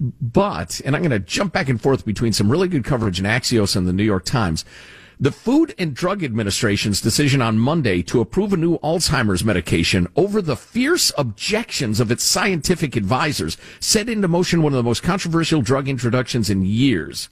[0.00, 3.24] But, and I'm going to jump back and forth between some really good coverage in
[3.24, 4.64] Axios and the New York Times.
[5.20, 10.42] The Food and Drug Administration's decision on Monday to approve a new Alzheimer's medication over
[10.42, 15.62] the fierce objections of its scientific advisors set into motion one of the most controversial
[15.62, 17.28] drug introductions in years.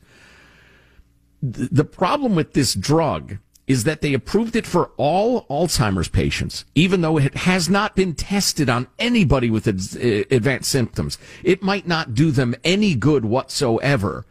[1.53, 6.65] Th- The problem with this drug is that they approved it for all Alzheimer's patients,
[6.75, 11.17] even though it has not been tested on anybody with ad- uh, advanced symptoms.
[11.43, 14.27] It might not do them any good whatsoever.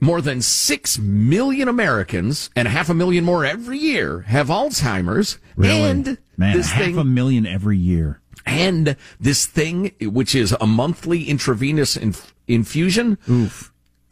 [0.00, 5.38] More than 6 million Americans and half a million more every year have Alzheimer's.
[5.56, 5.82] Really?
[5.82, 8.20] And Man, this half thing, a million every year.
[8.46, 13.16] and this thing, which is a monthly intravenous inf- infusion,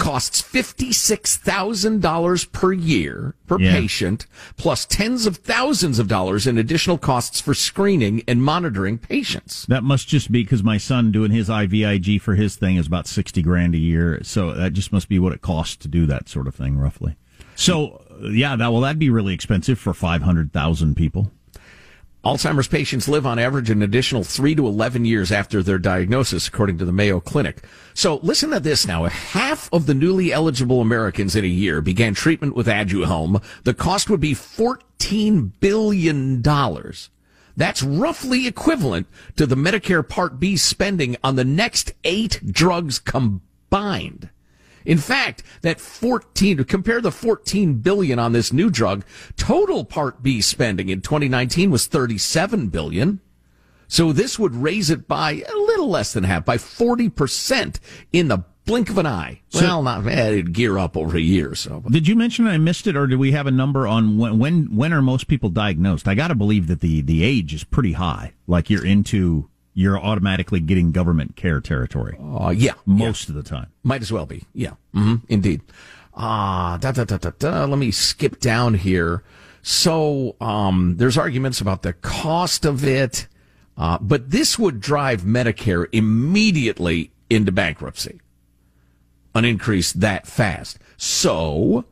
[0.03, 3.73] costs $56,000 per year per Yeah.
[3.73, 9.65] patient, plus tens of thousands of dollars in additional costs for screening and monitoring patients.
[9.69, 13.07] That must just be because my son doing his IVIG for his thing is about
[13.07, 14.19] 60 grand a year.
[14.25, 17.15] So that just must be what it costs to do that sort of thing, roughly.
[17.55, 21.31] So, yeah, that, well, that'd be really expensive for 500,000 people.
[22.25, 26.79] Alzheimer's patients live on average an additional 3 to 11 years after their diagnosis, according
[26.79, 27.65] to the Mayo Clinic.
[27.95, 29.05] So listen to this now.
[29.07, 34.09] Half of the newly eligible Americans in a year began treatment with Aduhelm, the cost
[34.09, 36.43] would be $14 billion.
[37.57, 44.31] That's roughly equivalent to the Medicare Part B spending on the next eight drugs combined.
[44.85, 49.05] In fact, that 14, compare the 14 billion on this new drug,
[49.37, 53.21] total Part B spending in 2019 was 37 billion.
[53.89, 57.79] So this would raise it by a little less than half, by 40%
[58.13, 59.41] in the blink of an eye.
[59.51, 61.83] So- well, not, eh, it'd gear up over a year so.
[61.91, 64.75] Did you mention I missed it, or do we have a number on when when,
[64.77, 66.09] when are most people diagnosed?
[66.09, 68.33] I got to believe that the, the age is pretty high.
[68.47, 72.19] Like you're into you're automatically getting government care territory.
[72.21, 73.69] Uh, yeah, most of the time.
[73.83, 74.45] Might as well be.
[74.53, 75.25] Yeah, Mm-hmm.
[75.29, 75.63] indeed.
[76.15, 77.65] Ah, da, da, da, da, da.
[77.65, 79.23] Let me skip down here.
[79.63, 83.29] So, um, there's arguments about the cost of it,
[83.79, 88.21] uh, but this would drive Medicare immediately into bankruptcy.
[89.35, 90.79] An increase that fast.
[90.99, 91.87] So,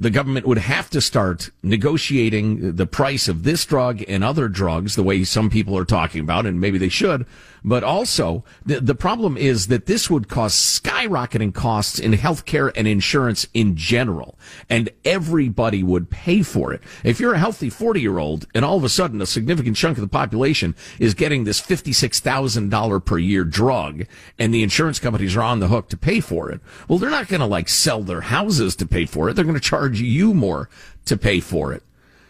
[0.00, 4.96] the government would have to start negotiating the price of this drug and other drugs
[4.96, 7.26] the way some people are talking about, and maybe they should.
[7.64, 12.88] But also, the, the problem is that this would cause skyrocketing costs in healthcare and
[12.88, 16.82] insurance in general, and everybody would pay for it.
[17.04, 19.98] If you're a healthy 40 year old and all of a sudden a significant chunk
[19.98, 24.04] of the population is getting this $56,000 per year drug
[24.38, 27.28] and the insurance companies are on the hook to pay for it, well, they're not
[27.28, 29.34] going to like sell their houses to pay for it.
[29.34, 30.68] They're going to charge you more
[31.04, 31.82] to pay for it.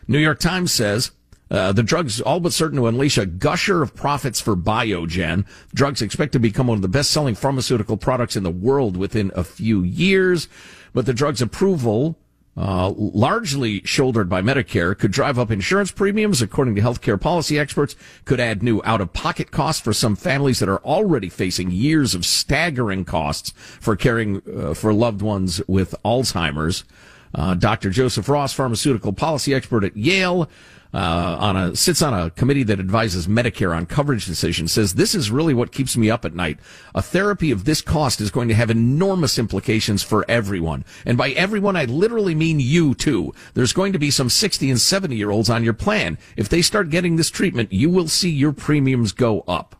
[0.08, 1.12] New York Times says
[1.50, 5.44] uh, the drug's all but certain to unleash a gusher of profits for Biogen.
[5.74, 9.32] Drug's expect to become one of the best selling pharmaceutical products in the world within
[9.34, 10.48] a few years.
[10.92, 12.16] But the drug's approval,
[12.56, 17.96] uh, largely shouldered by Medicare, could drive up insurance premiums, according to healthcare policy experts,
[18.24, 22.14] could add new out of pocket costs for some families that are already facing years
[22.14, 26.84] of staggering costs for caring uh, for loved ones with Alzheimer's.
[27.32, 27.90] Uh, Dr.
[27.90, 30.48] Joseph Ross, pharmaceutical policy expert at Yale,
[30.92, 35.14] uh, on a sits on a committee that advises Medicare on coverage decisions, says this
[35.14, 36.58] is really what keeps me up at night.
[36.94, 41.30] A therapy of this cost is going to have enormous implications for everyone, and by
[41.30, 43.32] everyone I literally mean you too.
[43.54, 46.18] There's going to be some 60 and 70 year olds on your plan.
[46.36, 49.76] If they start getting this treatment, you will see your premiums go up.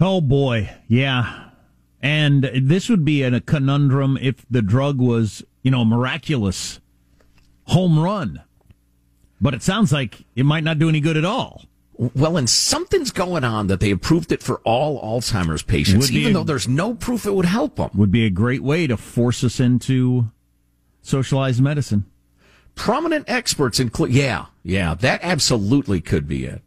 [0.00, 1.50] Oh boy, yeah.
[2.02, 6.80] And this would be a conundrum if the drug was, you know, miraculous
[7.64, 8.42] home run.
[9.40, 11.64] But it sounds like it might not do any good at all.
[11.98, 16.34] Well, and something's going on that they approved it for all Alzheimer's patients, even a,
[16.34, 17.90] though there's no proof it would help them.
[17.94, 20.26] Would be a great way to force us into
[21.00, 22.04] socialized medicine.
[22.74, 26.60] Prominent experts include, yeah, yeah, that absolutely could be it.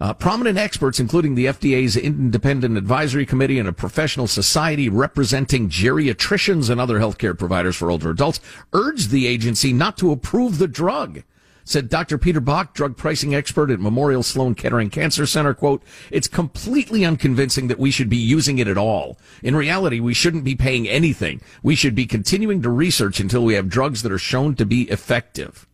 [0.00, 6.70] Uh, prominent experts, including the FDA's Independent Advisory Committee and a professional society representing geriatricians
[6.70, 8.40] and other healthcare providers for older adults,
[8.72, 11.22] urged the agency not to approve the drug
[11.70, 12.18] said Dr.
[12.18, 17.68] Peter Bach, drug pricing expert at Memorial Sloan Kettering Cancer Center, quote, it's completely unconvincing
[17.68, 19.18] that we should be using it at all.
[19.42, 21.40] In reality, we shouldn't be paying anything.
[21.62, 24.82] We should be continuing to research until we have drugs that are shown to be
[24.90, 25.66] effective.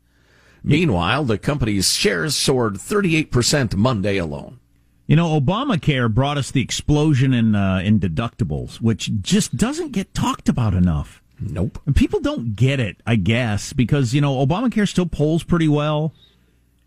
[0.63, 4.59] Meanwhile, the company's shares soared 38% Monday alone.
[5.07, 10.13] You know, Obamacare brought us the explosion in uh, in deductibles, which just doesn't get
[10.13, 11.23] talked about enough.
[11.38, 11.79] Nope.
[11.87, 16.14] And people don't get it, I guess, because, you know, Obamacare still polls pretty well.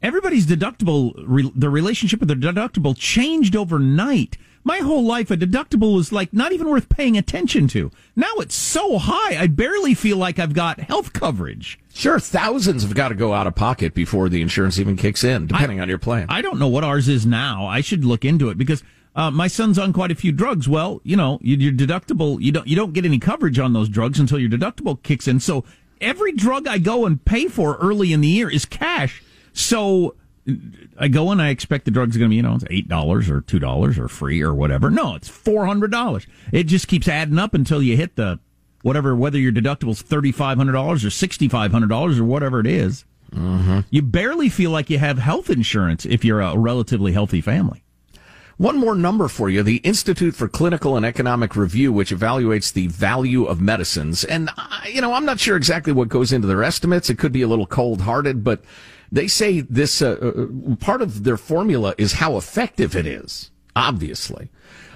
[0.02, 4.38] Everybody's deductible, re, the relationship with their deductible changed overnight.
[4.64, 7.92] My whole life, a deductible was like not even worth paying attention to.
[8.16, 11.80] Now it's so high, I barely feel like I've got health coverage.
[11.94, 15.48] Sure, thousands have got to go out of pocket before the insurance even kicks in,
[15.48, 16.28] depending I, on your plan.
[16.30, 17.66] I don't know what ours is now.
[17.66, 18.84] I should look into it because
[19.16, 20.70] uh, my son's on quite a few drugs.
[20.70, 24.20] Well, you know, your deductible, you don't, you don't get any coverage on those drugs
[24.20, 25.40] until your deductible kicks in.
[25.40, 25.66] So
[26.00, 29.22] every drug I go and pay for early in the year is cash.
[29.52, 30.16] So
[30.98, 33.30] I go and I expect the drug's going to be, you know, it's eight dollars
[33.30, 34.90] or two dollars or free or whatever.
[34.90, 36.26] No, it's four hundred dollars.
[36.52, 38.40] It just keeps adding up until you hit the
[38.82, 42.60] whatever, whether your deductible's thirty five hundred dollars or sixty five hundred dollars or whatever
[42.60, 43.06] it is.
[43.32, 43.82] Mm-hmm.
[43.92, 47.84] You barely feel like you have health insurance if you're a relatively healthy family.
[48.60, 49.64] One more number for you.
[49.64, 54.26] The Institute for Clinical and Economic Review, which evaluates the value of medicines.
[54.26, 57.10] And, uh, you know, I'm not sure exactly what goes into their estimates.
[57.10, 58.62] It could be a little cold hearted, but
[59.10, 64.50] they say this, uh, uh, part of their formula is how effective it is, obviously.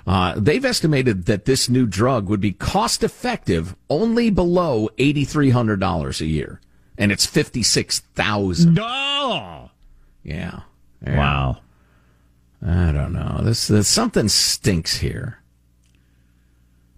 [0.05, 6.25] Uh, they've estimated that this new drug would be cost effective only below $8,300 a
[6.25, 6.59] year.
[6.97, 9.69] And it's 56000 Oh!
[10.21, 10.63] Yeah.
[11.01, 11.17] yeah.
[11.17, 11.59] Wow.
[12.65, 13.39] I don't know.
[13.41, 15.39] This, this something stinks here.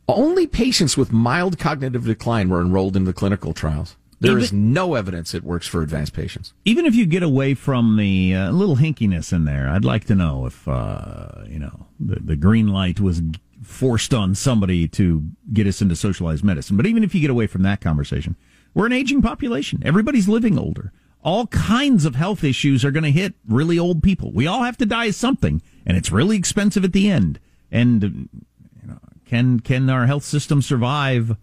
[0.07, 3.95] Only patients with mild cognitive decline were enrolled in the clinical trials.
[4.20, 6.53] There even, is no evidence it works for advanced patients.
[6.63, 10.16] Even if you get away from the uh, little hinkiness in there, I'd like to
[10.16, 13.22] know if uh, you know the, the green light was
[13.63, 16.78] forced on somebody to get us into socialized medicine.
[16.78, 18.36] But even if you get away from that conversation,
[18.74, 19.82] we're an aging population.
[19.84, 20.93] Everybody's living older
[21.26, 24.32] all kinds of health issues are going to hit really old people.
[24.32, 27.40] We all have to die of something, and it's really expensive at the end.
[27.72, 31.36] And you know, can can our health system survive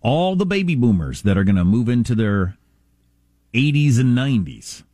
[0.00, 2.56] all the baby boomers that are going to move into their
[3.52, 4.84] 80s and 90s?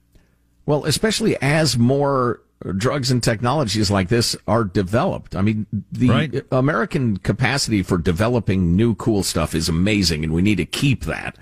[0.67, 2.41] Well, especially as more
[2.77, 5.37] drugs and technologies like this are developed.
[5.37, 6.47] I mean, the Right.
[6.51, 11.37] American capacity for developing new cool stuff is amazing, and we need to keep that.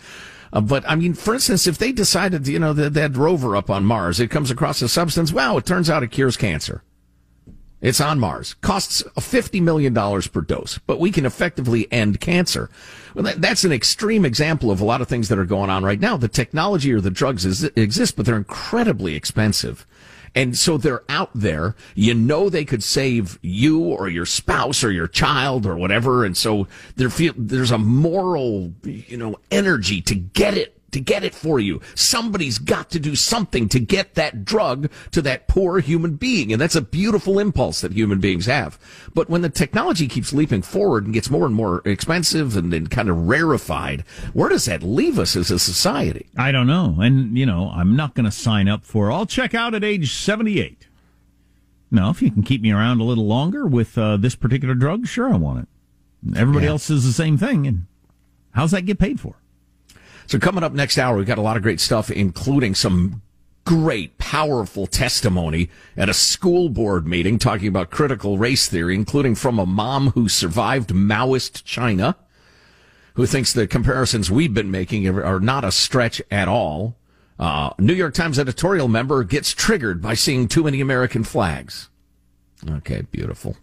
[0.54, 3.68] Uh, but I mean, for instance, if they decided, you know, that, that rover up
[3.68, 6.82] on Mars, it comes across a substance, wow, it turns out it cures cancer.
[7.80, 8.54] It's on Mars.
[8.62, 12.70] Costs $50 million per dose, but we can effectively end cancer.
[13.14, 15.84] Well, that, that's an extreme example of a lot of things that are going on
[15.84, 16.16] right now.
[16.16, 19.84] The technology or the drugs is, exist, but they're incredibly expensive.
[20.34, 21.76] And so they're out there.
[21.94, 26.24] You know they could save you or your spouse or your child or whatever.
[26.24, 26.66] And so
[26.96, 31.60] there feel, there's a moral, you know, energy to get it to get it for
[31.60, 31.80] you.
[31.94, 36.50] Somebody's got to do something to get that drug to that poor human being.
[36.52, 38.78] And that's a beautiful impulse that human beings have.
[39.14, 42.86] But when the technology keeps leaping forward and gets more and more expensive and then
[42.86, 46.26] kind of rarefied, where does that leave us as a society?
[46.36, 46.96] I don't know.
[47.00, 50.14] And, you know, I'm not going to sign up for, I'll check out at age
[50.14, 50.86] 78.
[51.90, 55.06] No, if you can keep me around a little longer with uh, this particular drug,
[55.06, 55.68] sure, I want it.
[56.36, 56.72] Everybody Yeah.
[56.72, 57.66] else says the same thing.
[57.66, 57.86] And
[58.52, 59.36] how's that get paid for?
[60.26, 63.22] So coming up next hour, we've got a lot of great stuff, including some
[63.64, 69.58] great, powerful testimony at a school board meeting talking about critical race theory, including from
[69.58, 72.16] a mom who survived Maoist China,
[73.14, 76.96] who thinks the comparisons we've been making are not a stretch at all.
[77.38, 81.88] Uh, New York Times editorial member gets triggered by seeing too many American flags.
[82.68, 83.56] Okay, beautiful.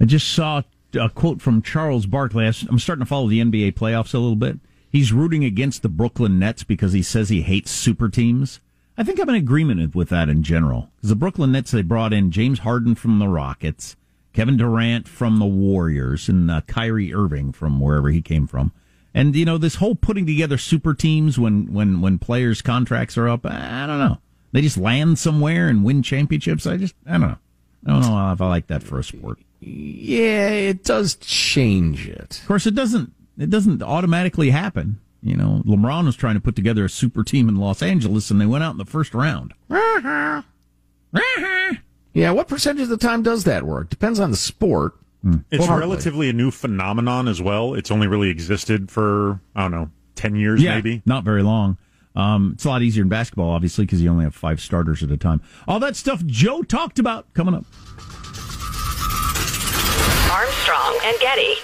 [0.00, 0.62] I just saw
[0.94, 2.46] a quote from Charles Barkley.
[2.46, 4.58] I'm starting to follow the NBA playoffs a little bit.
[4.90, 8.60] He's rooting against the Brooklyn Nets because he says he hates super teams.
[8.98, 10.90] I think I'm in agreement with that in general.
[10.96, 13.96] Because the Brooklyn Nets, they brought in James Harden from the Rockets,
[14.32, 18.72] Kevin Durant from the Warriors, and uh, Kyrie Irving from wherever he came from.
[19.14, 23.28] And you know this whole putting together super teams when when when players' contracts are
[23.28, 23.44] up.
[23.44, 24.18] I don't know.
[24.52, 26.66] They just land somewhere and win championships.
[26.66, 27.38] I just I don't know.
[27.86, 29.38] I don't know if I like that for a sport.
[29.60, 32.38] Yeah, it does change it.
[32.40, 33.12] Of course, it doesn't.
[33.40, 35.00] It doesn't automatically happen.
[35.22, 38.40] You know, LeBron was trying to put together a super team in Los Angeles, and
[38.40, 39.54] they went out in the first round.
[39.70, 40.42] Uh-huh.
[41.12, 41.74] Uh-huh.
[42.12, 43.88] Yeah, what percentage of the time does that work?
[43.88, 44.94] Depends on the sport.
[45.22, 45.38] Hmm.
[45.50, 45.80] It's Partly.
[45.86, 47.74] relatively a new phenomenon as well.
[47.74, 51.02] It's only really existed for, I don't know, 10 years yeah, maybe.
[51.06, 51.76] not very long.
[52.16, 55.10] Um, it's a lot easier in basketball, obviously, because you only have five starters at
[55.10, 55.40] a time.
[55.68, 57.64] All that stuff Joe talked about coming up.
[60.30, 61.54] Armstrong and Getty.